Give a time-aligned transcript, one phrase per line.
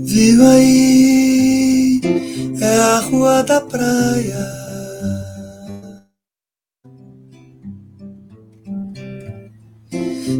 [0.00, 2.00] Viu aí,
[2.60, 4.58] é a rua da praia.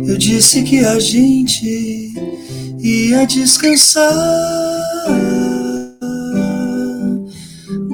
[0.06, 2.12] Eu disse que a gente
[2.80, 4.12] ia descansar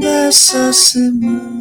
[0.01, 1.54] dessa semana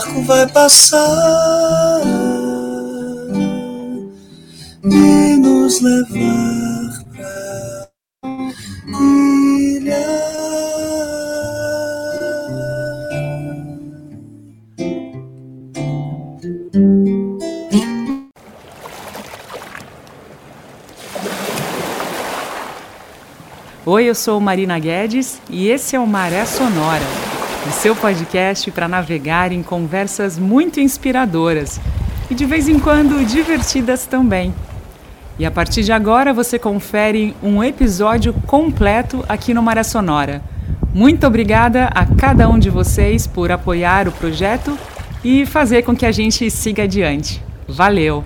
[0.00, 2.00] barco vai passar
[4.84, 7.78] e nos levar pra
[8.88, 9.96] ilha.
[23.84, 27.02] Oi, eu sou Marina Guedes e esse é o Maré Sonora,
[27.66, 31.80] o seu podcast para navegar em conversas muito inspiradoras
[32.30, 34.54] e de vez em quando divertidas também.
[35.38, 40.42] E a partir de agora você confere um episódio completo aqui no Maré Sonora.
[40.92, 44.76] Muito obrigada a cada um de vocês por apoiar o projeto
[45.22, 47.42] e fazer com que a gente siga adiante.
[47.68, 48.24] Valeu!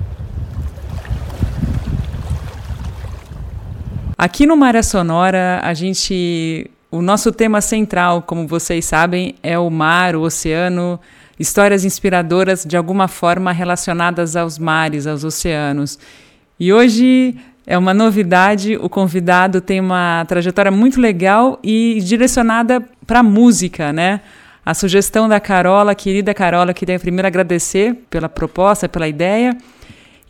[4.16, 6.70] Aqui no Maré Sonora, a gente.
[6.94, 11.00] O nosso tema central, como vocês sabem, é o mar, o oceano,
[11.36, 15.98] histórias inspiradoras de alguma forma relacionadas aos mares, aos oceanos.
[16.56, 17.34] E hoje
[17.66, 24.20] é uma novidade, o convidado tem uma trajetória muito legal e direcionada para música, né?
[24.64, 29.58] A sugestão da Carola, querida Carola, queria primeiro agradecer pela proposta, pela ideia.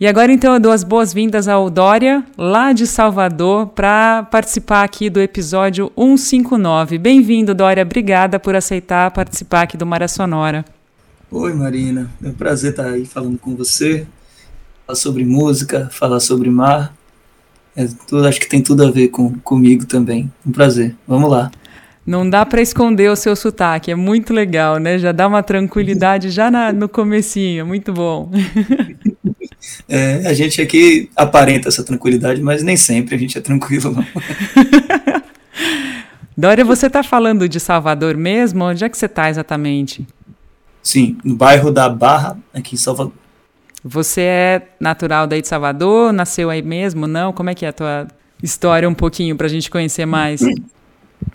[0.01, 5.09] E agora então eu dou as boas-vindas ao Dória, lá de Salvador, para participar aqui
[5.09, 6.99] do episódio 159.
[6.99, 7.85] Bem-vindo, Dória.
[7.85, 10.65] Obrigada por aceitar participar aqui do Maré Sonora.
[11.31, 12.11] Oi, Marina.
[12.21, 14.05] É um prazer estar aí falando com você.
[14.85, 16.93] Falar sobre música, falar sobre mar.
[17.77, 20.31] É, tudo, acho que tem tudo a ver com, comigo também.
[20.45, 20.97] Um prazer.
[21.07, 21.53] Vamos lá.
[22.05, 24.99] Não dá para esconder o seu sotaque, é muito legal, né?
[24.99, 28.31] Já dá uma tranquilidade já na, no comecinho, muito bom.
[29.89, 34.05] É, a gente aqui aparenta essa tranquilidade, mas nem sempre a gente é tranquilo, não.
[36.37, 38.65] Dória, você está falando de Salvador mesmo?
[38.65, 40.07] Onde é que você está exatamente?
[40.83, 43.13] Sim, no bairro da Barra, aqui em Salvador.
[43.85, 46.13] Você é natural daí de Salvador?
[46.13, 47.07] Nasceu aí mesmo?
[47.07, 47.33] Não?
[47.33, 48.09] Como é que é a tua
[48.43, 50.41] história um pouquinho para a gente conhecer mais?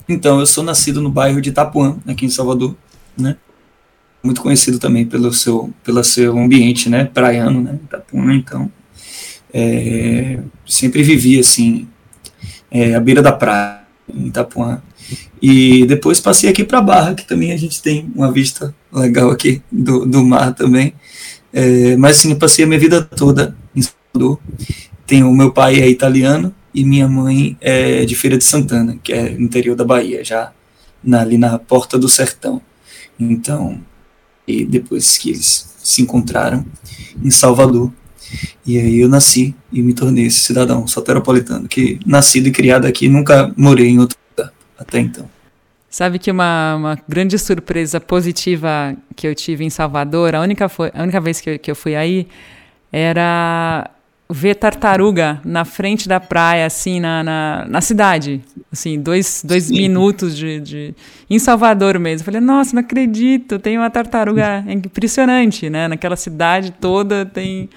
[0.08, 2.76] Então, eu sou nascido no bairro de Itapuã, aqui em Salvador,
[3.18, 3.38] né?
[4.24, 8.72] Muito conhecido também pelo seu, pelo seu ambiente, né, praiano, né, Itapuã, então,
[9.54, 11.88] é, sempre vivi, assim,
[12.70, 13.80] é, à beira da praia,
[14.14, 14.82] em Itapuã,
[15.42, 19.62] e depois passei aqui para Barra, que também a gente tem uma vista legal aqui
[19.72, 20.94] do, do mar também,
[21.54, 24.40] é, mas assim, passei a minha vida toda em Salvador,
[25.08, 29.32] tenho, meu pai é italiano, e minha mãe é de Feira de Santana, que é
[29.32, 30.52] no interior da Bahia, já
[31.04, 32.62] na, ali na porta do sertão.
[33.20, 33.82] Então,
[34.50, 36.66] e depois que eles se encontraram
[37.24, 37.92] em Salvador.
[38.66, 43.10] E aí eu nasci e me tornei esse cidadão soteropolitano, que nascido e criado aqui,
[43.10, 45.30] nunca morei em outro lugar até então.
[45.90, 50.92] Sabe que uma, uma grande surpresa positiva que eu tive em Salvador, a única, foi,
[50.94, 52.28] a única vez que eu, que eu fui aí,
[52.92, 53.90] era
[54.32, 58.42] ver tartaruga na frente da praia, assim, na, na, na cidade.
[58.72, 60.96] Assim, dois, dois minutos de, de.
[61.28, 62.26] Em Salvador mesmo.
[62.26, 65.88] falei, nossa, não acredito, tem uma tartaruga impressionante, né?
[65.88, 67.70] Naquela cidade toda tem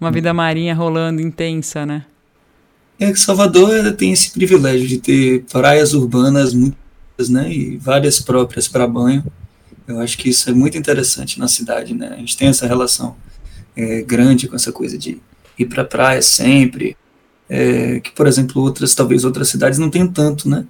[0.00, 2.04] uma vida marinha rolando intensa, né?
[2.98, 7.52] É que Salvador tem esse privilégio de ter praias urbanas muitas, né?
[7.52, 9.22] E várias próprias para banho.
[9.86, 12.08] Eu acho que isso é muito interessante na cidade, né?
[12.12, 13.14] A gente tem essa relação
[13.76, 15.20] é, grande com essa coisa de
[15.58, 16.96] ir para praia sempre,
[17.48, 20.64] é, que, por exemplo, outras, talvez outras cidades não tenham tanto, né?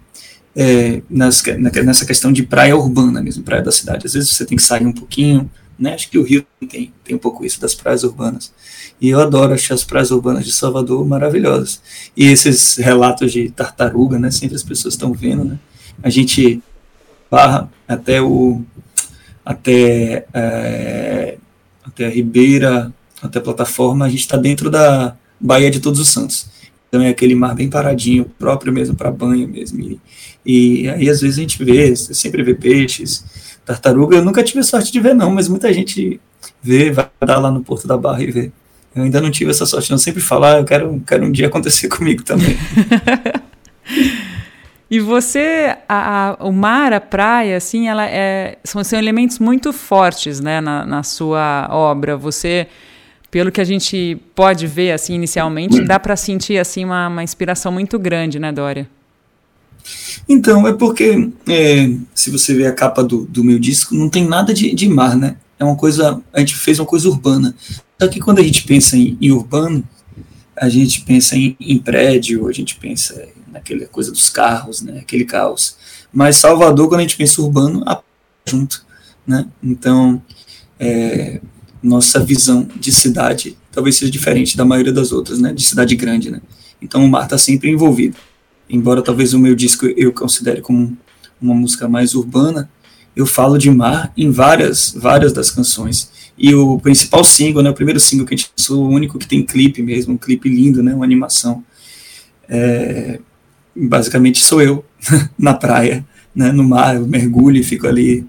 [0.57, 4.07] É, nessa, nessa questão de praia urbana mesmo, praia da cidade.
[4.07, 5.95] Às vezes você tem que sair um pouquinho, né?
[5.95, 8.53] Acho que o Rio tem, tem um pouco isso das praias urbanas.
[9.01, 11.81] E eu adoro achar as praias urbanas de Salvador maravilhosas.
[12.17, 14.31] E esses relatos de tartaruga, né?
[14.31, 15.59] Sempre as pessoas estão vendo, né?
[16.03, 16.63] A gente
[17.31, 18.63] barra até o
[19.45, 21.39] até é,
[21.85, 26.09] até a Ribeira até a plataforma, a gente está dentro da Baía de Todos os
[26.09, 26.47] Santos.
[26.89, 29.81] Então é aquele mar bem paradinho, próprio mesmo para banho mesmo.
[29.81, 30.01] E,
[30.45, 33.25] e, aí às vezes a gente vê, sempre vê peixes,
[33.65, 34.17] tartaruga.
[34.17, 36.19] Eu nunca tive sorte de ver não, mas muita gente
[36.63, 38.53] vê, vai dar lá no Porto da Barra e vê.
[38.95, 41.47] Eu ainda não tive essa sorte, não sempre falar, ah, eu quero, quero um dia
[41.47, 42.57] acontecer comigo também.
[44.91, 49.75] e você, a, a, o mar, a praia, assim, ela é, são, são elementos muito
[49.75, 52.17] fortes, né, na, na sua obra.
[52.17, 52.67] Você
[53.31, 57.71] pelo que a gente pode ver assim inicialmente, dá para sentir assim uma, uma, inspiração
[57.71, 58.89] muito grande, né, Dória?
[60.29, 64.27] Então, é porque é, se você ver a capa do, do meu disco, não tem
[64.27, 65.37] nada de, de, mar, né?
[65.59, 67.55] É uma coisa, a gente fez uma coisa urbana.
[68.01, 69.83] Só que quando a gente pensa em, em urbano,
[70.57, 74.99] a gente pensa em, em, prédio, a gente pensa naquela coisa dos carros, né?
[75.01, 75.77] Aquele caos.
[76.13, 78.01] Mas Salvador, quando a gente pensa urbano, a
[78.47, 78.85] junto,
[79.27, 79.47] né?
[79.63, 80.23] Então,
[80.79, 81.41] é,
[81.83, 86.31] nossa visão de cidade talvez seja diferente da maioria das outras, né, de cidade grande,
[86.31, 86.41] né.
[86.83, 88.17] Então o mar está sempre envolvido.
[88.69, 90.97] Embora talvez o meu disco eu considere como
[91.41, 92.69] uma música mais urbana,
[93.15, 96.11] eu falo de mar em várias, várias das canções.
[96.37, 99.27] E o principal single, né, o primeiro single que a gente lançou, o único que
[99.27, 101.65] tem clipe mesmo, um clipe lindo, né, uma animação,
[102.49, 103.21] é,
[103.75, 104.85] basicamente sou eu
[105.39, 108.27] na praia, né, no mar, eu mergulho e fico ali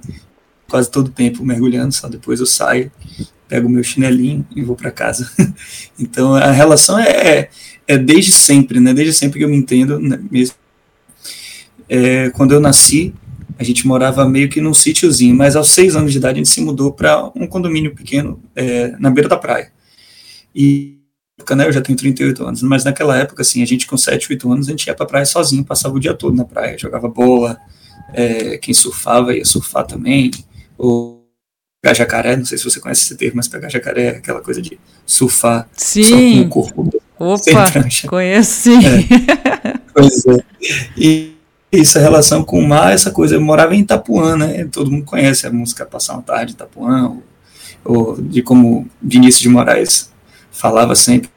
[0.68, 2.92] quase todo o tempo mergulhando, só depois eu saio
[3.50, 5.30] pego meu chinelinho e vou para casa.
[6.00, 7.50] então a relação é, é,
[7.88, 8.94] é, desde sempre, né?
[8.94, 10.18] Desde sempre que eu me entendo, né?
[10.32, 10.56] mesmo.
[11.90, 13.14] É, quando eu nasci,
[13.58, 16.50] a gente morava meio que num sítiozinho, mas aos seis anos de idade a gente
[16.50, 19.72] se mudou para um condomínio pequeno é, na beira da praia.
[20.56, 21.00] E
[21.56, 24.52] né, eu já tenho 38 anos, mas naquela época, assim, a gente com 7, 8
[24.52, 27.58] anos, a gente ia para praia sozinho, passava o dia todo na praia, jogava bola,
[28.14, 30.30] é, quem surfava ia surfar também,
[30.78, 31.19] ou
[31.82, 34.62] pegar jacaré, não sei se você conhece esse termo, mas pegar jacaré é aquela coisa
[34.62, 36.04] de surfar sim.
[36.04, 37.04] só com o corpo.
[37.18, 37.66] Opa,
[38.08, 38.80] conheço sim.
[38.86, 39.80] É.
[39.94, 40.44] Pois é.
[40.98, 41.36] E
[41.72, 45.06] isso, a relação com o mar, essa coisa, eu morava em Itapuã, né, todo mundo
[45.06, 47.24] conhece a música Passar uma Tarde em Itapuã, ou,
[47.84, 50.12] ou de como Vinícius de Moraes
[50.52, 51.30] falava sempre,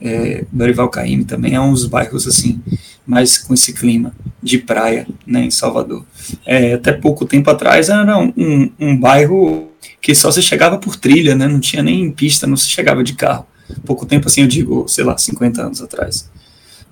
[0.00, 2.60] é, Dorival Caymmi também é uns bairros assim,
[3.06, 6.04] mais com esse clima de praia, né, em Salvador.
[6.46, 9.70] É, até pouco tempo atrás era um, um, um bairro
[10.00, 11.46] que só se chegava por trilha, né?
[11.46, 13.46] Não tinha nem pista, não se chegava de carro.
[13.86, 16.30] Pouco tempo assim, eu digo, sei lá, 50 anos atrás.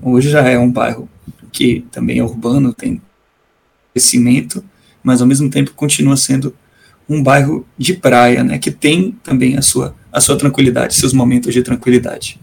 [0.01, 1.09] Hoje já é um bairro
[1.53, 3.03] que também é urbano, tem
[3.93, 4.65] crescimento,
[5.03, 6.55] mas ao mesmo tempo continua sendo
[7.09, 8.59] um bairro de praia, né?
[8.59, 12.39] Que tem também a sua, a sua tranquilidade, seus momentos de tranquilidade.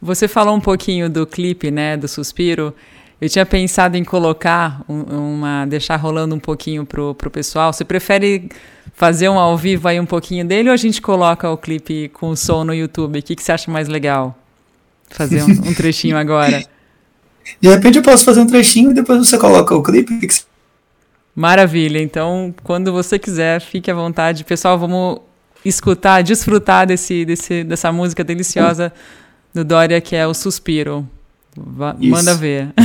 [0.00, 2.74] Você falou um pouquinho do clipe, né, do Suspiro.
[3.20, 7.72] Eu tinha pensado em colocar uma, deixar rolando um pouquinho pro, pro pessoal.
[7.72, 8.48] Você prefere
[8.94, 12.30] fazer um ao vivo aí um pouquinho dele ou a gente coloca o clipe com
[12.30, 13.18] o som no YouTube?
[13.18, 14.38] O que, que você acha mais legal?
[15.10, 16.64] Fazer um, um trechinho agora.
[17.60, 20.28] De repente eu posso fazer um trechinho e depois você coloca o clipe.
[21.34, 22.00] Maravilha.
[22.00, 24.44] Então, quando você quiser, fique à vontade.
[24.44, 25.20] Pessoal, vamos
[25.64, 28.92] escutar, desfrutar desse, desse, dessa música deliciosa
[29.58, 31.08] do Dória, que é o Suspiro.
[31.56, 32.68] Va manda ver.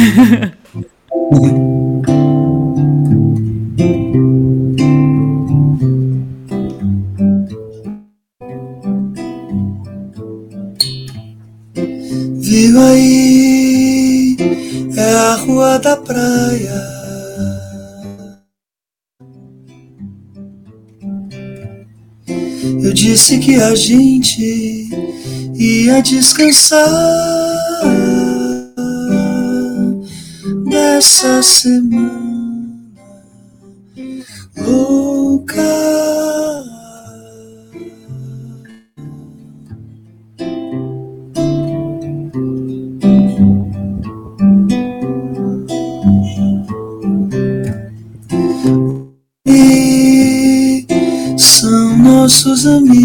[12.42, 14.36] Viu aí,
[14.98, 16.94] é a rua da praia.
[22.84, 24.90] Eu disse que a gente
[25.64, 26.90] ia descansar
[30.70, 32.92] dessa semana
[34.58, 35.64] louca.
[52.24, 53.03] nossos amigos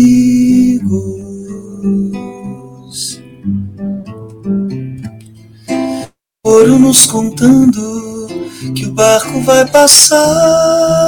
[6.89, 8.27] nos contando
[8.75, 11.08] que o barco vai passar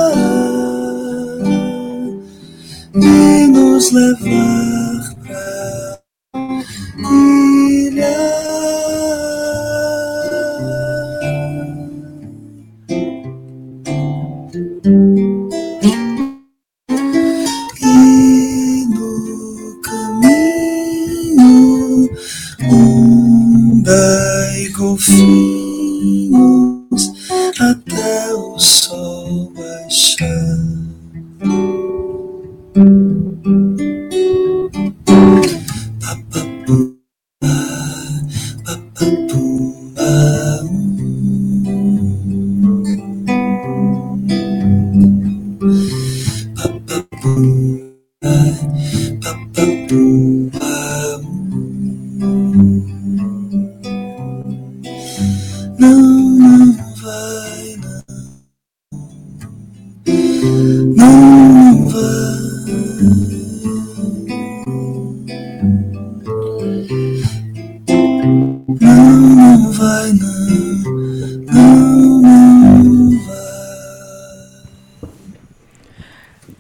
[69.81, 70.41] vai, não.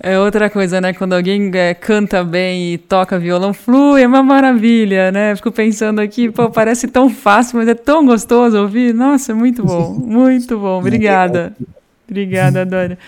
[0.03, 0.95] É outra coisa, né?
[0.95, 5.37] Quando alguém é, canta bem e toca violão, flui, é uma maravilha, né?
[5.37, 8.95] Fico pensando aqui, pô, parece tão fácil, mas é tão gostoso ouvir.
[8.95, 10.79] Nossa, muito bom, muito bom.
[10.79, 11.55] Obrigada.
[12.09, 12.99] Obrigada, Dória.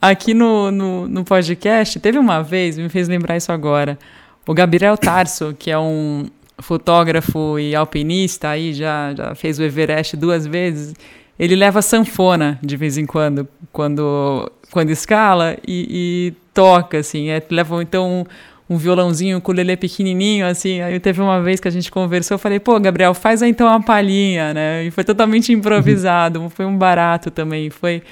[0.00, 3.98] Aqui no, no, no podcast, teve uma vez, me fez lembrar isso agora,
[4.46, 10.16] o Gabriel Tarso, que é um, fotógrafo e alpinista, aí já, já fez o Everest
[10.16, 10.94] duas vezes,
[11.38, 17.30] ele leva sanfona de vez em quando, quando, quando escala e, e toca, assim.
[17.30, 18.26] É, leva então
[18.68, 20.80] um, um violãozinho, um ukulele pequenininho, assim.
[20.80, 23.68] Aí teve uma vez que a gente conversou, eu falei, pô, Gabriel, faz aí então
[23.68, 24.84] uma palhinha, né?
[24.84, 27.70] E foi totalmente improvisado, foi um barato também.
[27.70, 28.02] Foi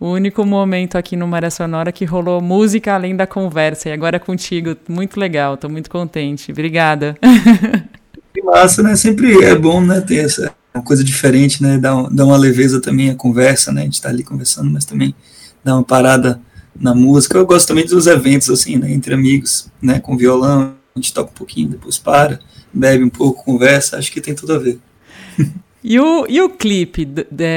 [0.00, 3.88] o único momento aqui no Maré Sonora que rolou música além da conversa.
[3.88, 6.52] E agora é contigo, muito legal, tô muito contente.
[6.52, 7.16] Obrigada.
[8.30, 8.94] Que massa, né?
[8.94, 11.78] Sempre é bom, né, ter essa uma coisa diferente, né?
[11.78, 13.82] Dá, dá uma leveza também a conversa, né?
[13.82, 15.14] A gente tá ali conversando, mas também
[15.64, 16.40] dá uma parada
[16.78, 17.36] na música.
[17.36, 18.92] Eu gosto também dos eventos, assim, né?
[18.92, 19.98] Entre amigos, né?
[19.98, 22.38] Com violão, a gente toca um pouquinho, depois para,
[22.72, 23.98] bebe um pouco, conversa.
[23.98, 24.78] Acho que tem tudo a ver.
[25.90, 27.06] E o, e o clipe,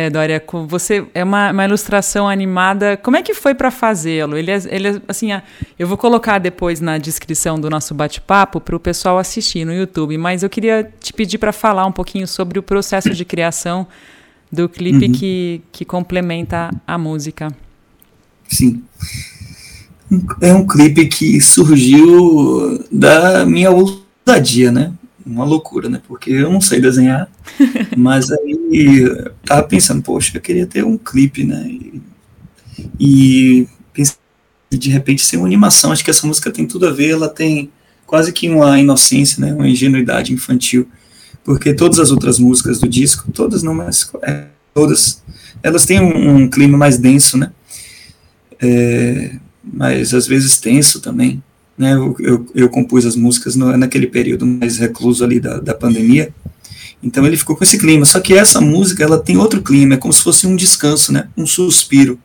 [0.09, 2.95] Dória, você é uma, uma ilustração animada.
[2.95, 4.37] Como é que foi para fazê-lo?
[4.37, 5.31] Ele, é, ele é, assim,
[5.77, 10.17] eu vou colocar depois na descrição do nosso bate-papo para o pessoal assistir no YouTube.
[10.17, 13.85] Mas eu queria te pedir para falar um pouquinho sobre o processo de criação
[14.49, 15.11] do clipe uhum.
[15.11, 17.49] que, que complementa a música.
[18.47, 18.81] Sim.
[20.39, 24.93] É um clipe que surgiu da minha ousadia, né?
[25.25, 26.01] Uma loucura, né?
[26.07, 27.29] Porque eu não sei desenhar,
[27.97, 29.05] mas aí
[29.45, 31.67] tava pensando, poxa, eu queria ter um clipe, né?
[31.67, 32.01] E,
[32.99, 34.15] e pensei
[34.69, 35.91] de repente ser uma animação.
[35.91, 37.71] Acho que essa música tem tudo a ver, ela tem
[38.05, 39.53] quase que uma inocência, né?
[39.53, 40.87] Uma ingenuidade infantil,
[41.43, 45.23] porque todas as outras músicas do disco, todas não, mas é, todas,
[45.63, 47.51] elas têm um, um, clima mais denso, né?
[48.61, 51.41] É, mas às vezes tenso também
[51.81, 55.73] né, eu, eu, eu, compus as músicas no, naquele período mais recluso ali da, da
[55.73, 56.31] pandemia,
[57.01, 59.97] então ele ficou com esse clima, só que essa música ela tem outro clima, é
[59.97, 62.19] como se fosse um descanso, né, um suspiro,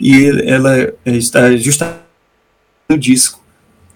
[0.00, 2.00] e ele, ela está justamente
[2.88, 3.40] no disco,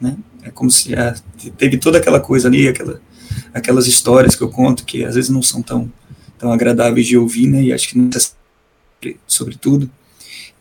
[0.01, 1.17] né, é como se a,
[1.59, 3.01] teve toda aquela coisa ali, aquela,
[3.53, 5.93] aquelas histórias que eu conto, que às vezes não são tão,
[6.39, 9.91] tão agradáveis de ouvir, né, e acho que não é sobre tudo,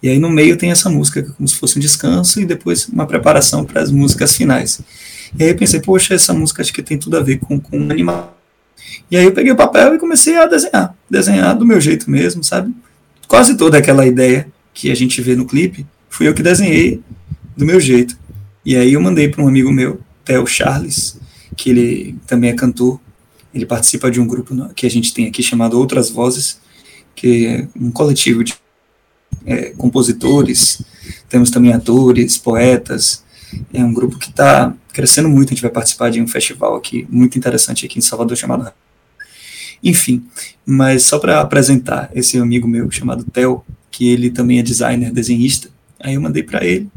[0.03, 2.89] e aí no meio tem essa música, é como se fosse um descanso, e depois
[2.89, 4.81] uma preparação para as músicas finais.
[5.39, 7.79] E aí eu pensei, poxa, essa música acho que tem tudo a ver com, com
[7.79, 8.37] um animal.
[9.09, 10.93] E aí eu peguei o papel e comecei a desenhar.
[11.09, 12.73] Desenhar do meu jeito mesmo, sabe?
[13.29, 17.01] Quase toda aquela ideia que a gente vê no clipe, fui eu que desenhei
[17.55, 18.17] do meu jeito.
[18.65, 21.17] E aí eu mandei para um amigo meu, Theo Charles,
[21.55, 22.99] que ele também é cantor.
[23.55, 26.59] Ele participa de um grupo que a gente tem aqui chamado Outras Vozes,
[27.15, 28.53] que é um coletivo de
[29.45, 30.81] é, compositores,
[31.29, 33.23] temos também atores, poetas.
[33.73, 35.49] É um grupo que está crescendo muito.
[35.49, 38.71] A gente vai participar de um festival aqui muito interessante aqui em Salvador chamado.
[39.83, 40.25] Enfim,
[40.65, 45.69] mas só para apresentar esse amigo meu chamado Theo, que ele também é designer, desenhista.
[45.99, 46.89] Aí eu mandei para ele.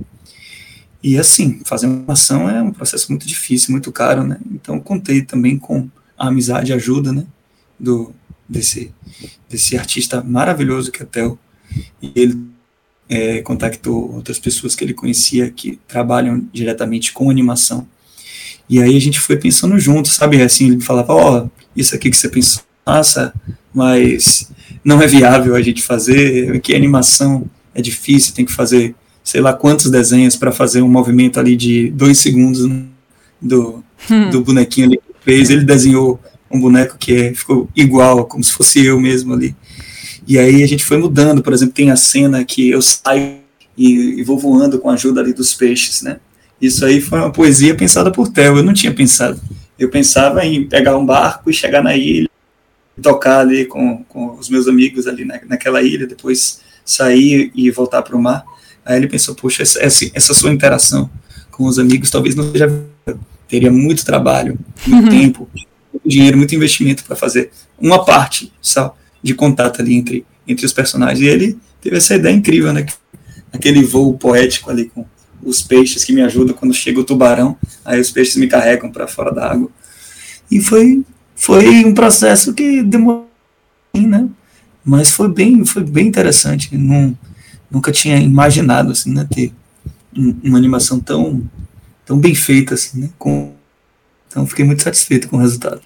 [1.03, 4.39] E assim, fazer uma ação é um processo muito difícil, muito caro, né?
[4.53, 7.27] Então contei também com a amizade e ajuda, né?
[7.79, 8.15] Do,
[8.49, 8.93] desse,
[9.49, 11.39] desse artista maravilhoso que é Theo,
[12.03, 12.39] e ele
[13.09, 17.87] é, contactou outras pessoas que ele conhecia que trabalham diretamente com animação.
[18.69, 20.43] E aí a gente foi pensando junto, sabe?
[20.43, 23.33] Assim, ele falava: Ó, oh, isso aqui que você pensou, massa,
[23.73, 24.51] mas
[24.85, 28.95] não é viável a gente fazer, que animação é difícil, tem que fazer
[29.27, 32.65] sei lá quantos desenhos para fazer um movimento ali de dois segundos
[33.43, 34.31] do, hum.
[34.31, 35.51] do bonequinho ali que fez.
[35.51, 39.55] Ele desenhou um boneco que é, ficou igual, como se fosse eu mesmo ali.
[40.27, 43.37] E aí a gente foi mudando, por exemplo, tem a cena que eu saio
[43.77, 46.19] e, e vou voando com a ajuda ali dos peixes, né?
[46.61, 49.41] Isso aí foi uma poesia pensada por Theo, eu não tinha pensado.
[49.79, 52.29] Eu pensava em pegar um barco e chegar na ilha,
[53.01, 58.03] tocar ali com, com os meus amigos ali na, naquela ilha, depois sair e voltar
[58.03, 58.45] para o mar.
[58.85, 59.81] Aí ele pensou, poxa, essa,
[60.15, 61.11] essa sua interação
[61.51, 62.85] com os amigos talvez não seja.
[63.49, 65.69] Teria muito trabalho, muito tempo, muito
[66.05, 71.21] dinheiro, muito investimento para fazer uma parte só de contato ali entre, entre os personagens.
[71.21, 72.87] E ele teve essa ideia incrível, né?
[73.53, 75.05] Aquele voo poético ali com
[75.43, 79.07] os peixes que me ajudam quando chega o tubarão, aí os peixes me carregam para
[79.07, 79.71] fora da água.
[80.51, 81.05] E foi,
[81.35, 83.29] foi um processo que demorou,
[83.95, 84.29] né?
[84.85, 86.77] Mas foi bem, foi bem interessante.
[86.77, 87.17] Não,
[87.71, 89.53] nunca tinha imaginado assim, né, ter
[90.45, 91.43] uma animação tão,
[92.05, 93.11] tão bem feita assim, né?
[93.19, 93.53] Com,
[94.29, 95.81] então fiquei muito satisfeito com o resultado.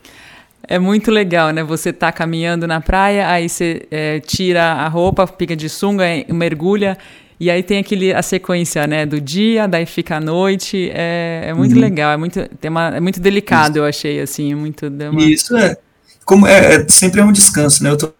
[0.70, 1.64] É muito legal, né?
[1.64, 6.96] Você tá caminhando na praia, aí você é, tira a roupa, fica de sunga, mergulha
[7.40, 11.54] E aí tem aquele, a sequência, né, do dia, daí fica a noite, é, é
[11.54, 11.80] muito uhum.
[11.80, 13.78] legal, é muito, tem uma, é muito delicado, Isso.
[13.78, 14.86] eu achei, assim, muito...
[14.86, 15.24] Uma...
[15.24, 15.76] Isso, é.
[16.24, 18.12] Como é, é, sempre é um descanso, né, eu tô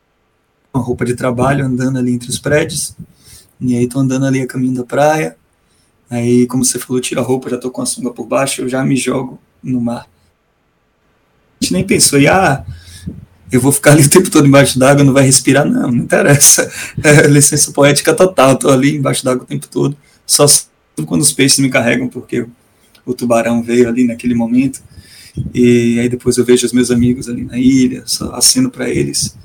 [0.72, 2.96] com roupa de trabalho, andando ali entre os prédios,
[3.60, 5.36] e aí tô andando ali a caminho da praia,
[6.10, 8.68] aí, como você falou, tiro a roupa, já tô com a sunga por baixo, eu
[8.68, 10.09] já me jogo no mar.
[11.60, 12.64] A gente nem pensou, e ah
[13.52, 16.70] eu vou ficar ali o tempo todo embaixo d'água, não vai respirar, não, não interessa.
[17.02, 20.46] É licença poética total, estou ali embaixo d'água o tempo todo, só
[21.06, 22.46] quando os peixes me carregam, porque
[23.04, 24.80] o tubarão veio ali naquele momento,
[25.54, 29.36] e aí depois eu vejo os meus amigos ali na ilha, só assino para eles.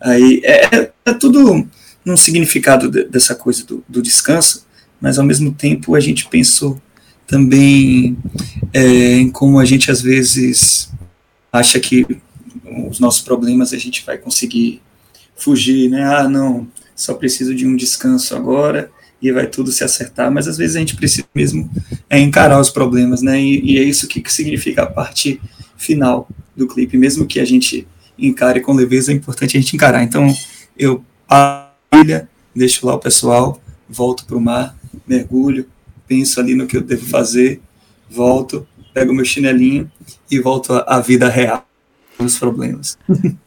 [0.00, 1.66] Aí é, é, tudo
[2.04, 4.66] num significado de, dessa coisa do, do, descanso,
[5.00, 6.80] mas ao mesmo tempo a gente pensou
[7.26, 8.16] também
[8.72, 10.89] é, em como a gente às vezes
[11.52, 12.06] acha que
[12.88, 14.80] os nossos problemas a gente vai conseguir
[15.36, 16.04] fugir, né?
[16.04, 18.90] Ah, não, só preciso de um descanso agora
[19.22, 21.70] e vai tudo se acertar, mas às vezes a gente precisa mesmo
[22.08, 23.40] é encarar os problemas, né?
[23.40, 25.40] E, e é isso que, que significa a parte
[25.76, 27.86] final do clipe, mesmo que a gente
[28.18, 30.02] encare com leveza, é importante a gente encarar.
[30.02, 30.34] Então,
[30.76, 31.04] eu
[31.94, 34.76] ilha, deixo lá o pessoal, volto para o mar,
[35.06, 35.66] mergulho,
[36.06, 37.60] penso ali no que eu devo fazer,
[38.08, 39.90] volto, pego meu chinelinho
[40.30, 41.66] e volto à vida real
[42.24, 42.98] os problemas.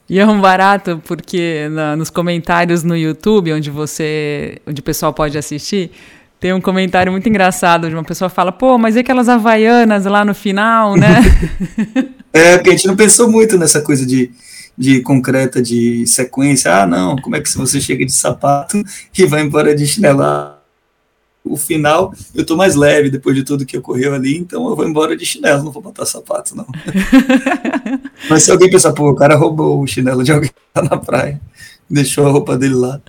[0.09, 5.13] E é um barato porque na, nos comentários no YouTube, onde você, onde o pessoal
[5.13, 5.91] pode assistir,
[6.39, 10.25] tem um comentário muito engraçado de uma pessoa fala, pô, mas e aquelas havaianas lá
[10.25, 11.21] no final, né?
[12.33, 14.29] é, porque a gente não pensou muito nessa coisa de,
[14.77, 16.75] de concreta, de sequência.
[16.75, 18.83] Ah, não, como é que você chega de sapato
[19.17, 20.21] e vai embora de chinelo?
[21.43, 24.87] O final eu tô mais leve depois de tudo que ocorreu ali, então eu vou
[24.87, 26.65] embora de chinelo, não vou botar sapato, não.
[28.29, 30.97] Mas se alguém pensar, pô, o cara roubou o chinelo de alguém que tá na
[30.97, 31.39] praia,
[31.89, 33.01] deixou a roupa dele lá.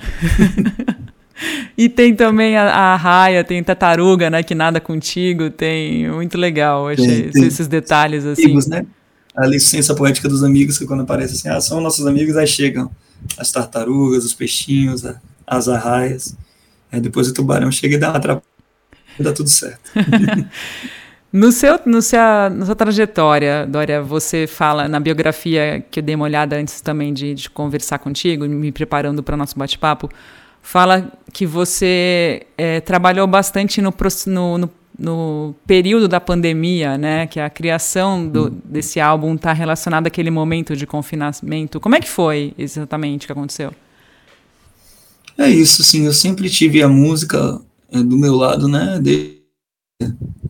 [1.79, 6.89] e tem também a, a, raia, tem tartaruga, né, que nada contigo, tem muito legal,
[6.89, 8.45] achei tem, tem esses detalhes assim.
[8.45, 8.85] Amigos, né?
[9.37, 12.91] A licença poética dos amigos, que quando aparece assim, ah, são nossos amigos, aí chegam
[13.39, 15.05] as tartarugas, os peixinhos,
[15.47, 16.37] as arraias.
[16.95, 18.47] Aí depois o tubarão chega e dá uma atrapalhada,
[19.19, 19.91] dá tudo certo.
[21.35, 26.15] No seu, no seu, na sua trajetória, Dória, você fala na biografia que eu dei
[26.15, 30.09] uma olhada antes também de, de conversar contigo, me preparando para o nosso bate-papo,
[30.63, 33.93] fala que você é, trabalhou bastante no,
[34.29, 37.27] no, no, no, período da pandemia, né?
[37.27, 38.61] Que a criação do, hum.
[38.65, 41.81] desse álbum está relacionada àquele momento de confinamento.
[41.81, 43.73] Como é que foi exatamente que aconteceu?
[45.37, 46.07] É isso, sim.
[46.07, 49.01] Eu sempre tive a música é, do meu lado, né?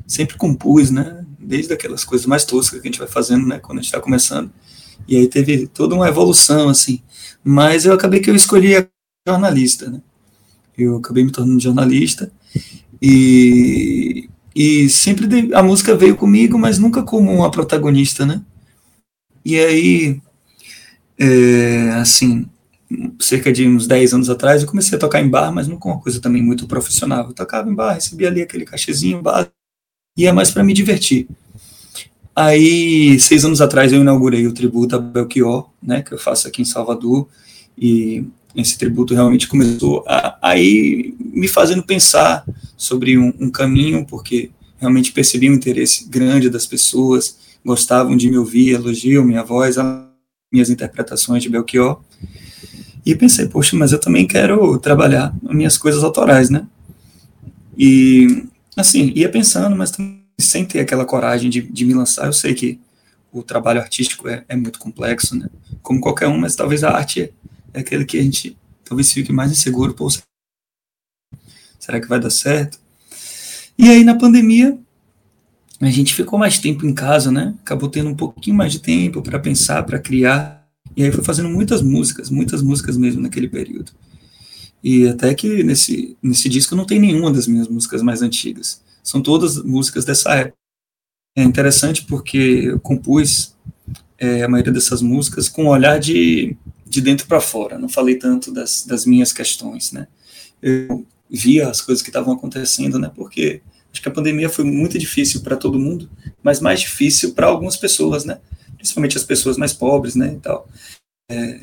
[0.07, 1.25] Sempre compus, né?
[1.38, 3.59] Desde aquelas coisas mais toscas que a gente vai fazendo, né?
[3.59, 4.51] Quando a gente está começando.
[5.09, 7.03] E aí teve toda uma evolução, assim.
[7.42, 8.87] Mas eu acabei que eu escolhi a
[9.27, 10.01] jornalista, né?
[10.77, 12.33] Eu acabei me tornando jornalista
[13.01, 18.42] e, e sempre de, a música veio comigo, mas nunca como uma protagonista, né?
[19.44, 20.20] E aí,
[21.18, 22.49] é, assim,
[23.18, 25.90] cerca de uns 10 anos atrás, eu comecei a tocar em bar, mas não com
[25.90, 27.27] uma coisa também muito profissional.
[27.27, 29.53] Eu tocava em bar, recebia ali aquele cachezinho básico,
[30.16, 31.29] e é mais para me divertir.
[32.37, 36.62] Aí, seis anos atrás, eu inaugurei o tributo a Belchior, né, que eu faço aqui
[36.62, 37.29] em Salvador,
[37.79, 42.44] e esse tributo realmente começou a, aí me fazendo pensar
[42.77, 48.37] sobre um, um caminho, porque realmente percebi um interesse grande das pessoas, gostavam de me
[48.37, 49.77] ouvir, elogiam minha voz,
[50.53, 52.01] minhas interpretações de Belchior,
[53.05, 56.67] e pensei, poxa, mas eu também quero trabalhar minhas coisas autorais, né?
[57.77, 59.93] E, assim, ia pensando, mas
[60.38, 62.27] sem ter aquela coragem de, de me lançar.
[62.27, 62.81] Eu sei que
[63.33, 65.49] o trabalho artístico é, é, muito complexo, né?
[65.83, 67.33] Como qualquer um, mas talvez a arte
[67.73, 69.93] é, aquele que a gente talvez fique mais inseguro.
[69.93, 70.09] Pô,
[71.79, 72.79] será que vai dar certo?
[73.77, 74.79] E aí, na pandemia,
[75.81, 77.55] a gente ficou mais tempo em casa, né?
[77.61, 80.63] Acabou tendo um pouquinho mais de tempo para pensar, para criar.
[80.97, 83.93] E aí foi fazendo muitas músicas, muitas músicas mesmo naquele período.
[84.83, 88.83] E até que nesse, nesse disco não tem nenhuma das minhas músicas mais antigas.
[89.03, 90.57] São todas músicas dessa época.
[91.37, 93.55] É interessante porque eu compus
[94.19, 97.79] é, a maioria dessas músicas com um olhar de, de dentro para fora.
[97.79, 100.07] Não falei tanto das, das minhas questões, né?
[100.63, 103.11] Eu via as coisas que estavam acontecendo, né?
[103.15, 106.09] Porque acho que a pandemia foi muito difícil para todo mundo,
[106.43, 108.39] mas mais difícil para algumas pessoas, né?
[108.85, 110.68] Principalmente as pessoas mais pobres, né, e tal.
[111.31, 111.61] É,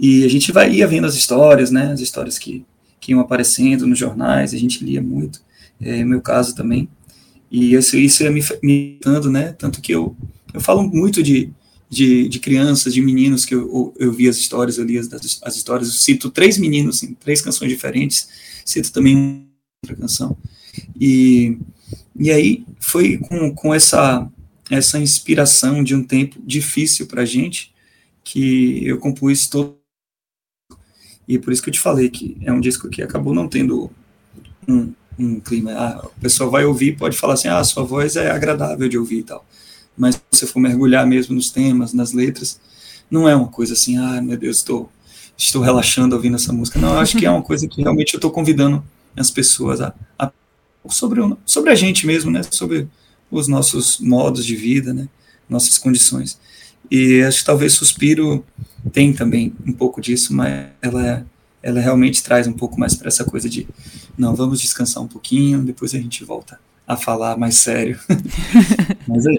[0.00, 2.64] e a gente vai, ia vendo as histórias, né, as histórias que,
[2.98, 5.42] que iam aparecendo nos jornais, a gente lia muito,
[5.78, 6.88] é, meu caso também,
[7.50, 10.16] e isso, isso ia me, me dando, né, tanto que eu,
[10.54, 11.52] eu falo muito de,
[11.90, 15.54] de, de crianças, de meninos, que eu, eu, vi as histórias, eu li as, as
[15.54, 18.26] histórias, eu cito três meninos, em três canções diferentes,
[18.64, 19.46] cito também
[19.84, 20.34] outra canção.
[20.98, 21.58] E,
[22.18, 24.30] e aí foi com, com essa,
[24.70, 27.72] essa inspiração de um tempo difícil para a gente
[28.22, 29.76] que eu compus todo.
[31.26, 33.90] E por isso que eu te falei que é um disco que acabou não tendo
[34.66, 35.72] um, um clima.
[35.72, 39.18] Ah, a pessoa vai ouvir pode falar assim: ah, sua voz é agradável de ouvir
[39.18, 39.44] e tal.
[39.96, 42.60] Mas se você for mergulhar mesmo nos temas, nas letras,
[43.10, 44.90] não é uma coisa assim, ah, meu Deus, estou,
[45.36, 46.78] estou relaxando ouvindo essa música.
[46.78, 48.84] Não, eu acho que é uma coisa que realmente eu estou convidando
[49.16, 50.30] as pessoas a, a
[50.88, 52.42] sobre, sobre a gente mesmo, né?
[52.44, 52.88] Sobre
[53.30, 55.08] os nossos modos de vida, né?
[55.48, 56.38] Nossas condições.
[56.90, 58.44] E acho que talvez Suspiro
[58.92, 61.24] tem também um pouco disso, mas ela, é,
[61.62, 63.66] ela realmente traz um pouco mais para essa coisa de
[64.16, 67.98] não, vamos descansar um pouquinho, depois a gente volta a falar mais sério.
[69.06, 69.36] mas é.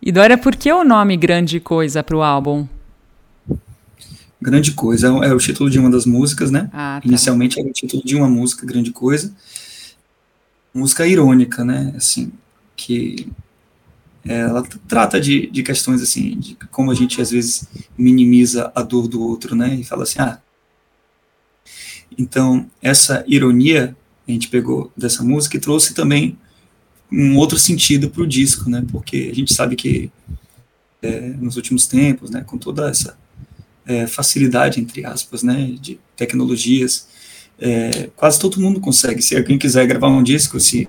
[0.00, 2.68] E Dória, por que o nome Grande Coisa para o álbum?
[4.40, 6.68] Grande Coisa é o título de uma das músicas, né?
[6.70, 7.08] Ah, tá.
[7.08, 9.32] Inicialmente era o título de uma música, Grande Coisa.
[10.74, 11.94] Música irônica, né?
[11.96, 12.32] Assim,
[12.76, 13.28] que
[14.26, 19.06] ela trata de, de questões assim, de como a gente às vezes minimiza a dor
[19.06, 19.74] do outro, né?
[19.74, 20.40] E fala assim, ah.
[22.18, 26.38] Então, essa ironia a gente pegou dessa música e trouxe também
[27.12, 28.84] um outro sentido para o disco, né?
[28.90, 30.10] Porque a gente sabe que
[31.02, 33.16] é, nos últimos tempos, né, com toda essa
[33.86, 37.08] é, facilidade entre aspas, né, de tecnologias,
[37.58, 39.22] é, quase todo mundo consegue.
[39.22, 40.88] Se alguém quiser gravar um disco, se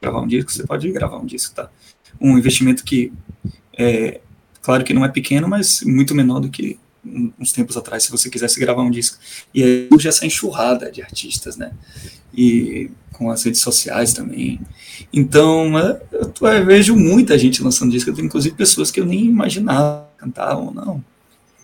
[0.00, 1.70] gravar um disco, você pode gravar um disco, tá?
[2.20, 3.12] Um investimento que
[3.76, 4.20] é,
[4.60, 6.78] claro que não é pequeno, mas muito menor do que
[7.38, 9.18] uns tempos atrás, se você quisesse gravar um disco.
[9.52, 11.72] E aí surge essa enxurrada de artistas, né?
[12.34, 14.60] E com as redes sociais também.
[15.12, 20.08] Então, é, eu, eu vejo muita gente lançando disco, inclusive pessoas que eu nem imaginava
[20.16, 21.04] cantavam, não.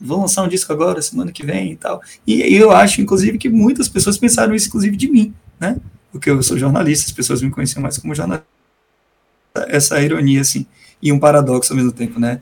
[0.01, 2.03] Vou lançar um disco agora, semana que vem e tal.
[2.27, 5.77] E eu acho, inclusive, que muitas pessoas pensaram isso, inclusive, de mim, né?
[6.13, 8.47] Porque eu sou jornalista, as pessoas me conheciam mais como jornalista.
[9.67, 10.67] Essa ironia, assim,
[11.03, 12.41] e um paradoxo ao mesmo tempo, né?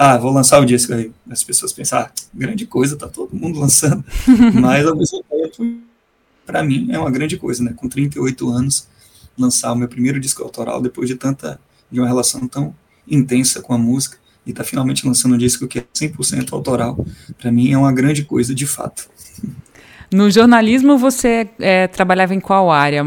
[0.00, 1.10] ah, vou lançar o disco aí.
[1.28, 4.04] As pessoas pensam, ah, grande coisa, tá todo mundo lançando.
[4.54, 5.80] Mas ao mesmo tempo,
[6.46, 7.72] para mim é uma grande coisa, né?
[7.74, 8.86] Com 38 anos,
[9.36, 12.72] lançar o meu primeiro disco autoral depois de tanta, de uma relação tão
[13.08, 16.98] intensa com a música e tá finalmente lançando um disco que é 100% autoral,
[17.38, 19.08] para mim é uma grande coisa de fato.
[20.10, 23.04] No jornalismo, você é, trabalhava em qual área?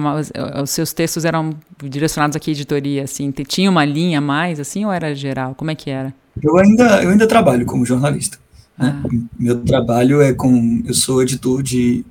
[0.62, 1.50] Os seus textos eram
[1.84, 3.32] direcionados aqui à editoria, assim?
[3.32, 5.56] Tinha uma linha a mais, assim, ou era geral?
[5.56, 6.14] Como é que era?
[6.42, 8.38] Eu ainda, eu ainda trabalho como jornalista.
[8.78, 9.02] Né?
[9.04, 9.10] Ah.
[9.38, 10.84] Meu trabalho é com.
[10.86, 12.06] Eu sou editor de,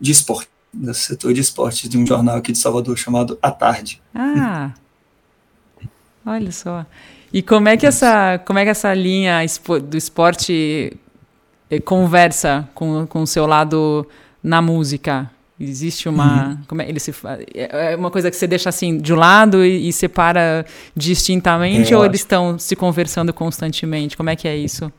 [0.00, 4.02] de esporte, do setor de esportes de um jornal aqui de Salvador chamado A Tarde.
[4.12, 4.72] Ah!
[6.26, 6.84] Olha só.
[7.34, 9.40] E como é que essa, como é que essa linha
[9.88, 10.96] do esporte
[11.68, 14.06] eh, conversa com, com o seu lado
[14.40, 15.28] na música?
[15.58, 16.50] Existe uma.
[16.50, 16.58] Uhum.
[16.68, 17.12] Como é, ele se,
[17.52, 20.64] é, é uma coisa que você deixa assim de um lado e, e separa
[20.96, 24.16] distintamente, é, ou eles estão se conversando constantemente?
[24.16, 24.92] Como é que é isso?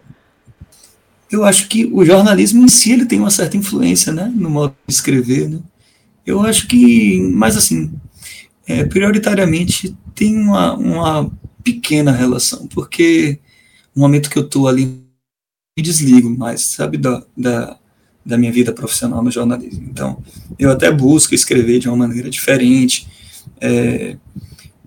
[1.32, 4.76] Eu acho que o jornalismo em si ele tem uma certa influência né, no modo
[4.86, 5.50] de escrever.
[5.50, 5.60] Né?
[6.26, 7.94] Eu acho que, mas assim,
[8.68, 11.32] é, prioritariamente tem uma, uma
[11.66, 13.40] pequena relação, porque
[13.94, 14.86] no momento que eu estou ali,
[15.78, 17.78] me desligo mais, sabe, da, da
[18.26, 19.88] da minha vida profissional no jornalismo.
[19.90, 20.22] Então,
[20.58, 23.08] eu até busco escrever de uma maneira diferente.
[23.62, 24.18] É,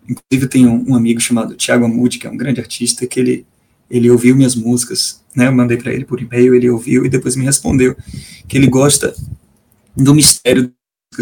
[0.09, 3.47] inclusive, tenho um, um amigo chamado Tiago Amudi, que é um grande artista, que ele,
[3.88, 5.47] ele ouviu minhas músicas, né?
[5.47, 7.97] Eu mandei para ele por e-mail, ele ouviu e depois me respondeu
[8.49, 9.14] que ele gosta
[9.97, 10.73] do mistério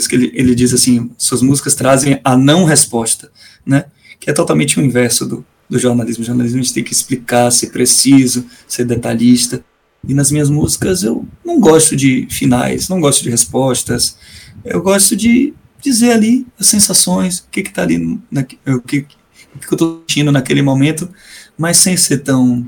[0.08, 3.30] que ele, ele diz assim, suas músicas trazem a não resposta,
[3.64, 3.86] né?
[4.18, 6.22] Que é totalmente o inverso do, do jornalismo.
[6.22, 9.64] O jornalismo a gente tem que explicar, ser preciso, ser detalhista.
[10.06, 14.16] E nas minhas músicas eu não gosto de finais, não gosto de respostas.
[14.64, 19.16] Eu gosto de dizer ali as sensações, o que está ali, na, o, que, que
[19.70, 21.08] eu estou sentindo naquele momento,
[21.56, 22.66] mas sem ser tão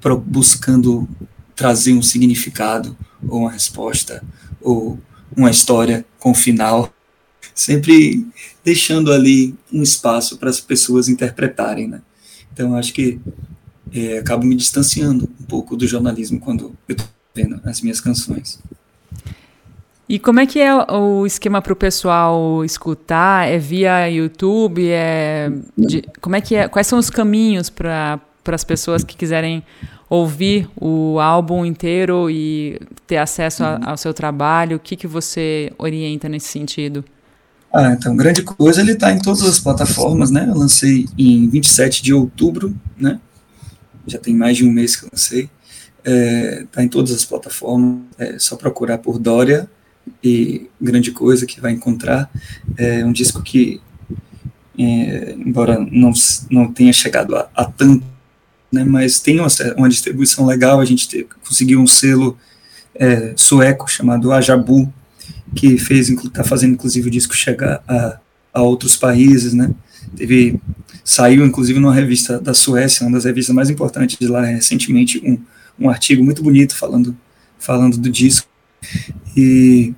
[0.00, 1.08] pro, buscando
[1.54, 4.22] trazer um significado ou uma resposta
[4.60, 4.98] ou
[5.36, 6.92] uma história com final,
[7.58, 8.24] sempre
[8.64, 12.00] deixando ali um espaço para as pessoas interpretarem, né?
[12.52, 13.18] Então acho que
[13.92, 18.60] é, acabo me distanciando um pouco do jornalismo quando eu estou vendo as minhas canções.
[20.08, 23.48] E como é que é o esquema para o pessoal escutar?
[23.48, 24.88] É via YouTube?
[24.88, 26.68] É de, como é que é?
[26.68, 29.64] Quais são os caminhos para as pessoas que quiserem
[30.08, 34.76] ouvir o álbum inteiro e ter acesso a, ao seu trabalho?
[34.76, 37.04] O que, que você orienta nesse sentido?
[37.72, 40.46] Ah, então, grande coisa, ele está em todas as plataformas, né?
[40.48, 43.20] Eu lancei em 27 de outubro, né?
[44.08, 45.50] já tem mais de um mês que eu lancei.
[46.04, 49.68] Está é, em todas as plataformas, é só procurar por Dória
[50.24, 52.30] e grande coisa que vai encontrar.
[52.76, 53.80] É um disco que,
[54.78, 56.12] é, embora não,
[56.50, 58.04] não tenha chegado a, a tanto,
[58.72, 60.80] né, mas tem uma, uma distribuição legal.
[60.80, 62.38] A gente te, conseguiu um selo
[62.94, 64.92] é, sueco chamado Ajabu,
[65.54, 68.18] que fez está fazendo inclusive o disco chegar a,
[68.52, 69.70] a outros países, né?
[70.16, 70.60] Teve
[71.04, 75.38] saiu inclusive numa revista da Suécia, uma das revistas mais importantes de lá recentemente um,
[75.86, 77.16] um artigo muito bonito falando
[77.58, 78.46] falando do disco
[79.36, 79.94] e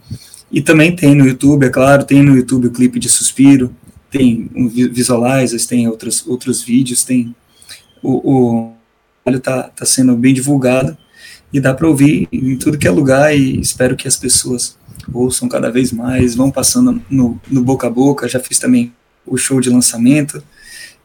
[0.53, 3.73] e também tem no YouTube, é claro, tem no YouTube o clipe de Suspiro,
[4.11, 7.35] tem um visualizers, tem outros outros vídeos, tem
[8.03, 8.75] o, o
[9.27, 10.97] está tá sendo bem divulgado
[11.53, 14.77] e dá para ouvir em tudo que é lugar e espero que as pessoas
[15.13, 18.93] ouçam cada vez mais, vão passando no, no boca a boca, já fiz também
[19.27, 20.43] o show de lançamento,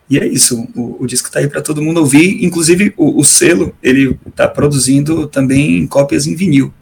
[0.10, 3.23] e é isso, o, o disco está aí para todo mundo ouvir, inclusive o, o
[3.23, 6.73] selo, ele está produzindo também cópias em vinil,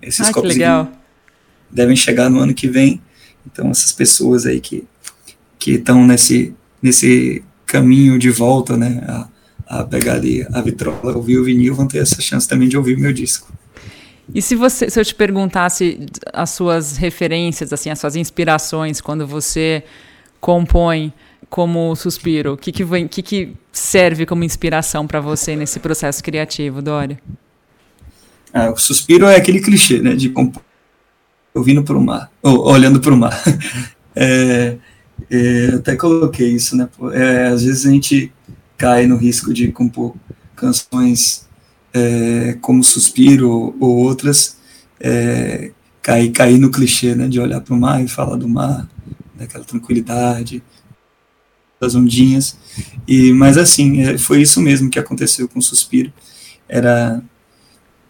[0.00, 0.54] esses ah, cópias
[1.70, 3.00] devem chegar no ano que vem,
[3.46, 4.84] então essas pessoas aí que
[5.62, 9.28] que estão nesse, nesse caminho de volta, né, a,
[9.78, 12.96] a pegar ali a vitrola, ouvir o vinil, vão ter essa chance também de ouvir
[12.96, 13.52] o meu disco.
[14.34, 19.26] E se você, se eu te perguntasse as suas referências, assim, as suas inspirações quando
[19.26, 19.84] você
[20.40, 21.12] compõe
[21.50, 26.22] como suspiro, o que que, vem, que que serve como inspiração para você nesse processo
[26.22, 27.20] criativo, Dória?
[28.52, 30.62] Ah, o suspiro é aquele clichê, né, de compor
[31.54, 33.42] ouvindo para o mar, ou olhando para o mar.
[34.16, 34.76] é,
[35.30, 36.88] é, eu até coloquei isso, né?
[37.12, 38.32] É, às vezes a gente
[38.76, 40.14] cai no risco de compor
[40.56, 41.46] canções
[41.94, 44.56] é, como Suspiro ou outras,
[45.00, 48.88] é, cair, cair no clichê né, de olhar para o mar e falar do mar,
[49.34, 50.62] daquela tranquilidade,
[51.80, 52.56] das ondinhas.
[53.06, 56.12] E, mas assim, é, foi isso mesmo que aconteceu com Suspiro.
[56.68, 57.22] Era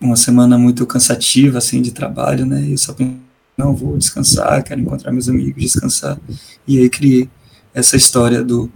[0.01, 2.63] uma semana muito cansativa assim de trabalho, né?
[2.63, 3.17] E eu só pensei,
[3.57, 6.19] não vou descansar, quero encontrar meus amigos, descansar.
[6.67, 7.29] E aí criei
[7.75, 8.71] essa história do,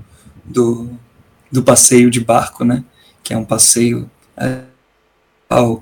[0.45, 0.90] do,
[1.51, 2.85] do passeio de barco, né?
[3.23, 4.11] Que é um passeio
[5.51, 5.77] é,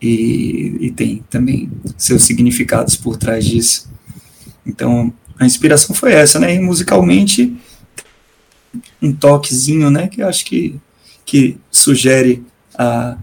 [0.00, 3.90] e, e tem também seus significados por trás disso.
[4.66, 6.54] Então, a inspiração foi essa, né?
[6.54, 7.56] E musicalmente,
[9.00, 10.08] um toquezinho, né?
[10.08, 10.80] Que eu acho que,
[11.24, 12.44] que sugere
[12.76, 13.16] a,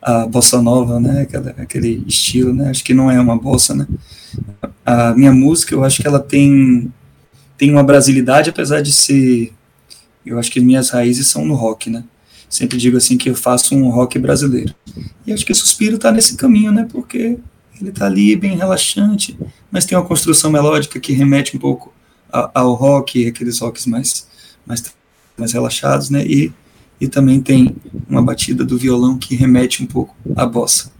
[0.00, 1.22] a bossa nova, né?
[1.22, 2.70] Aquela, aquele estilo, né?
[2.70, 3.86] Acho que não é uma bossa, né?
[4.84, 6.92] A minha música, eu acho que ela tem
[7.56, 9.52] tem uma brasilidade, apesar de ser,
[10.26, 12.04] eu acho que minhas raízes são no rock, né?
[12.54, 14.72] Sempre digo assim que eu faço um rock brasileiro.
[15.26, 16.86] E acho que o Suspiro está nesse caminho, né?
[16.88, 17.36] Porque
[17.80, 19.36] ele está ali bem relaxante,
[19.72, 21.92] mas tem uma construção melódica que remete um pouco
[22.30, 24.28] ao rock, aqueles rocks mais,
[24.64, 24.94] mais,
[25.36, 26.24] mais relaxados, né?
[26.24, 26.52] E,
[27.00, 27.74] e também tem
[28.08, 30.92] uma batida do violão que remete um pouco à bossa.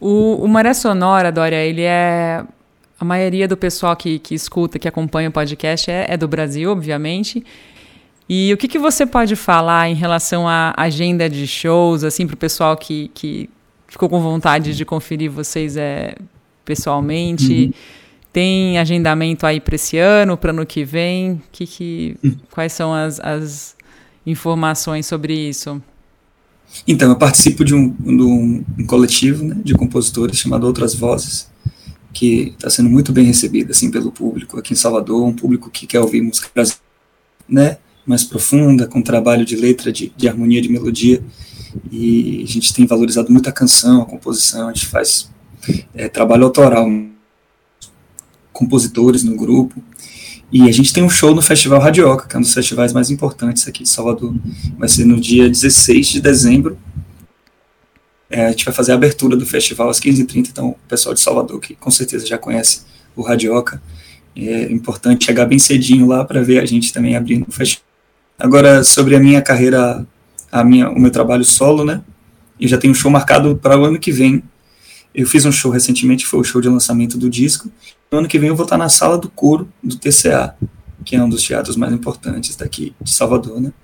[0.00, 2.42] O, o Maré Sonora, Dória, ele é.
[2.98, 6.70] A maioria do pessoal que, que escuta, que acompanha o podcast é, é do Brasil,
[6.70, 7.44] obviamente.
[8.32, 12.34] E o que, que você pode falar em relação à agenda de shows, assim, para
[12.34, 13.50] o pessoal que, que
[13.88, 16.14] ficou com vontade de conferir vocês é,
[16.64, 17.52] pessoalmente?
[17.52, 17.72] Uhum.
[18.32, 21.42] Tem agendamento aí para esse ano, para ano que vem?
[21.50, 22.16] Que, que.
[22.52, 23.76] Quais são as, as
[24.24, 25.82] informações sobre isso?
[26.86, 31.50] Então, eu participo de um, de um, um coletivo né, de compositores chamado Outras Vozes,
[32.12, 35.84] que está sendo muito bem recebido assim, pelo público aqui em Salvador, um público que
[35.84, 36.84] quer ouvir música brasileira,
[37.48, 37.78] né?
[38.10, 41.22] Mais profunda, com trabalho de letra, de, de harmonia, de melodia.
[41.90, 45.30] E a gente tem valorizado muito a canção, a composição, a gente faz
[45.94, 46.90] é, trabalho autoral,
[48.52, 49.80] compositores no grupo.
[50.52, 53.08] E a gente tem um show no Festival Radioca, que é um dos festivais mais
[53.08, 54.34] importantes aqui de Salvador.
[54.76, 56.76] Vai ser no dia 16 de dezembro.
[58.28, 61.20] É, a gente vai fazer a abertura do festival às 15h30, então o pessoal de
[61.20, 62.82] Salvador, que com certeza já conhece
[63.14, 63.80] o Radioca,
[64.36, 67.89] é importante chegar bem cedinho lá para ver a gente também abrindo o festival.
[68.40, 70.06] Agora, sobre a minha carreira,
[70.50, 72.02] a minha, o meu trabalho solo, né?
[72.58, 74.42] Eu já tenho um show marcado para o ano que vem.
[75.14, 77.70] Eu fiz um show recentemente, foi o show de lançamento do disco.
[78.10, 80.56] No ano que vem eu vou estar na sala do coro do TCA,
[81.04, 83.74] que é um dos teatros mais importantes daqui de Salvador, né?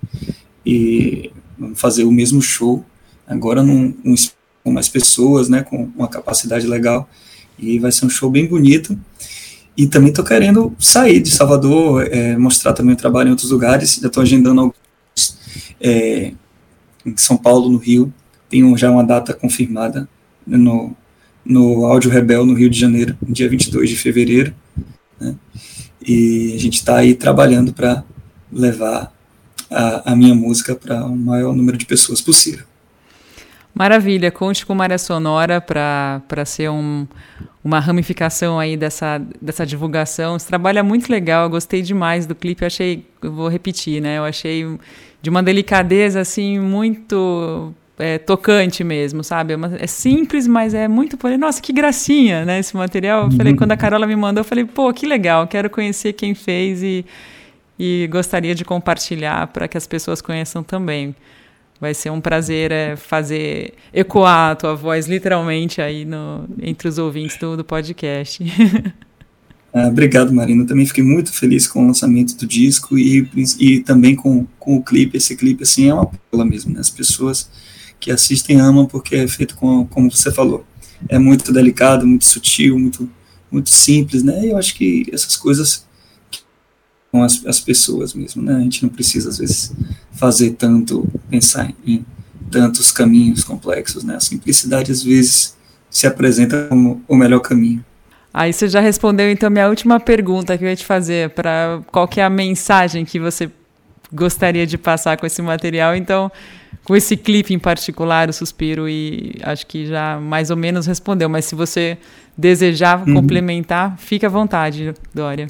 [0.65, 2.83] E vamos fazer o mesmo show,
[3.27, 4.15] agora num, um,
[4.63, 5.61] com mais pessoas, né?
[5.61, 7.07] Com uma capacidade legal.
[7.59, 8.97] E vai ser um show bem bonito.
[9.77, 13.99] E também estou querendo sair de Salvador, é, mostrar também o trabalho em outros lugares.
[14.01, 15.37] Já estou agendando alguns
[15.79, 16.33] é,
[17.05, 18.11] em São Paulo, no Rio.
[18.49, 20.09] Tenho já uma data confirmada
[20.47, 20.95] no,
[21.45, 24.53] no Áudio Rebel, no Rio de Janeiro, dia 22 de fevereiro.
[25.19, 25.35] Né?
[26.01, 28.03] E a gente está aí trabalhando para
[28.51, 29.13] levar
[29.69, 32.65] a, a minha música para o maior número de pessoas possível.
[33.77, 37.05] Maravilha, conte com Maria Sonora para ser um,
[37.63, 40.35] uma ramificação aí dessa, dessa divulgação.
[40.35, 44.01] Esse trabalho é muito legal, eu gostei demais do clipe, eu achei, eu vou repetir,
[44.01, 44.17] né?
[44.17, 44.65] Eu achei
[45.21, 49.53] de uma delicadeza assim muito é, tocante mesmo, sabe?
[49.53, 51.17] É, é, simples, mas é muito.
[51.37, 52.59] Nossa, que gracinha, né?
[52.59, 53.25] Esse material.
[53.25, 53.57] Eu falei, uhum.
[53.57, 57.05] quando a Carola me mandou, eu falei, pô, que legal, quero conhecer quem fez e,
[57.77, 61.15] e gostaria de compartilhar para que as pessoas conheçam também.
[61.79, 66.97] Vai ser um prazer é, fazer ecoar a tua voz literalmente aí no, entre os
[66.97, 68.43] ouvintes do, do podcast.
[69.73, 70.65] Ah, obrigado, Marina.
[70.65, 74.83] também fiquei muito feliz com o lançamento do disco e, e também com, com o
[74.83, 75.17] clipe.
[75.17, 76.79] Esse clipe assim é uma pela mesmo, né?
[76.79, 77.47] As pessoas
[77.99, 80.65] que assistem amam porque é feito com, como você falou.
[81.07, 83.07] É muito delicado, muito sutil, muito
[83.51, 84.45] muito simples, né?
[84.45, 85.86] E eu acho que essas coisas
[87.17, 88.55] com as, as pessoas mesmo, né?
[88.55, 89.73] A gente não precisa, às vezes,
[90.11, 92.05] fazer tanto, pensar em
[92.51, 94.15] tantos caminhos complexos, né?
[94.15, 95.57] A simplicidade, às vezes,
[95.89, 97.83] se apresenta como o melhor caminho.
[98.31, 102.07] Aí você já respondeu, então, minha última pergunta que eu ia te fazer, para qual
[102.07, 103.49] que é a mensagem que você
[104.13, 106.31] gostaria de passar com esse material, então,
[106.83, 111.27] com esse clipe em particular, o Suspiro, e acho que já mais ou menos respondeu,
[111.27, 111.97] mas se você
[112.37, 113.15] desejar uhum.
[113.15, 115.47] complementar, fique à vontade, Dória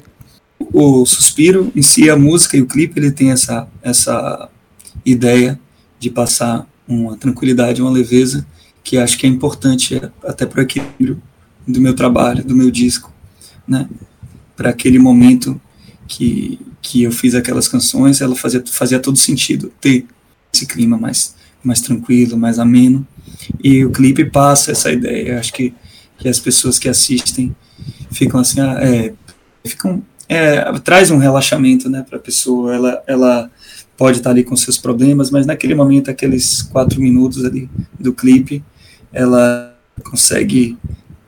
[0.72, 4.48] o Suspiro em si, a música e o clipe, ele tem essa, essa
[5.04, 5.58] ideia
[5.98, 8.46] de passar uma tranquilidade, uma leveza,
[8.82, 11.22] que acho que é importante até para o equilíbrio
[11.66, 13.12] do meu trabalho, do meu disco,
[13.66, 13.88] né?
[14.56, 15.60] Para aquele momento
[16.06, 20.06] que, que eu fiz aquelas canções, ela fazia, fazia todo sentido ter
[20.52, 23.06] esse clima mais, mais tranquilo, mais ameno.
[23.62, 25.38] E o clipe passa essa ideia.
[25.38, 25.74] Acho que,
[26.18, 27.54] que as pessoas que assistem
[28.10, 29.12] ficam assim, ah, é,
[29.64, 32.74] ficam é, traz um relaxamento né, para a pessoa.
[32.74, 33.50] Ela, ela
[33.96, 38.62] pode estar ali com seus problemas, mas naquele momento, aqueles quatro minutos ali do clipe,
[39.12, 40.76] ela consegue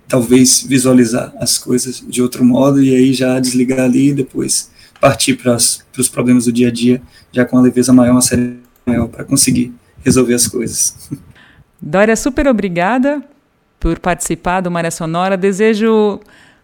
[0.07, 5.35] talvez visualizar as coisas de outro modo e aí já desligar ali e depois partir
[5.35, 7.01] para os problemas do dia a dia,
[7.33, 9.73] já com uma leveza maior, uma série maior para conseguir
[10.05, 11.11] resolver as coisas.
[11.81, 13.23] Dória, super obrigada
[13.79, 15.37] por participar do Maré Sonora.
[15.37, 16.21] Desejo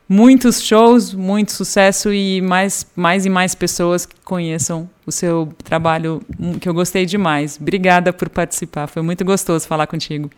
[0.09, 6.23] muitos shows, muito sucesso e mais, mais e mais pessoas que conheçam o seu trabalho,
[6.38, 7.59] hum, que eu gostei demais.
[7.61, 10.31] Obrigada por participar, foi muito gostoso falar contigo.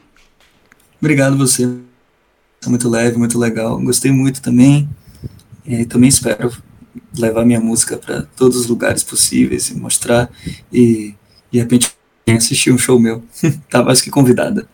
[1.00, 1.68] Obrigado você.
[2.66, 3.81] Muito leve, muito legal.
[3.81, 4.88] Gostei muito também.
[5.64, 6.52] E também espero
[7.16, 10.31] levar minha música para todos os lugares possíveis e mostrar
[10.72, 11.14] e
[11.52, 11.92] de repente
[12.37, 13.22] assistir um show meu.
[13.70, 14.66] tá mais que convidada.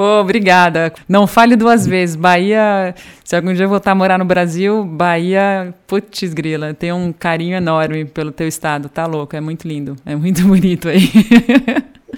[0.00, 0.94] Pô, obrigada.
[1.06, 2.16] Não fale duas vezes.
[2.16, 7.12] Bahia, se algum dia eu voltar a morar no Brasil, Bahia, putz grila, tem um
[7.12, 11.02] carinho enorme pelo teu estado, tá louco, é muito lindo, é muito bonito aí.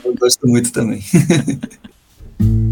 [0.05, 1.03] Eu gosto muito também.